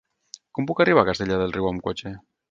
[0.57, 2.15] Com puc arribar a Castellar del Riu amb cotxe?